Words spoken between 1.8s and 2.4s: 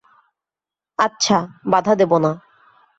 দেব না।